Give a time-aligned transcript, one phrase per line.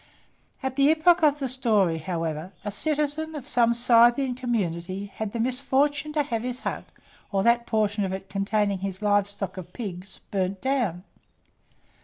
[0.63, 5.39] At the epoch of the story, however, a citizen of some Scythian community had the
[5.39, 6.85] misfortune to have his hut,
[7.31, 11.03] or that portion of it containing his live stock of pigs, burnt down.